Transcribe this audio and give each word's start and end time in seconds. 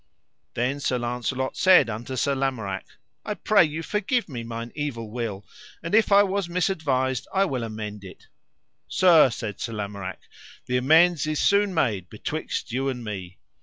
Then 0.55 0.79
Sir 0.79 0.97
Launcelot 0.97 1.55
said 1.55 1.87
unto 1.87 2.15
Sir 2.15 2.33
Lamorak. 2.33 2.85
I 3.23 3.35
pray 3.35 3.63
you 3.63 3.83
forgive 3.83 4.27
me 4.27 4.41
mine 4.41 4.71
evil 4.73 5.11
will, 5.11 5.45
and 5.83 5.93
if 5.93 6.11
I 6.11 6.23
was 6.23 6.47
misadvised 6.47 7.27
I 7.31 7.45
will 7.45 7.63
amend 7.63 8.03
it. 8.03 8.25
Sir, 8.87 9.29
said 9.29 9.59
Sir 9.59 9.73
Lamorak, 9.73 10.17
the 10.65 10.77
amends 10.77 11.27
is 11.27 11.39
soon 11.39 11.71
made 11.75 12.09
betwixt 12.09 12.71
you 12.71 12.89
and 12.89 13.03
me. 13.03 13.37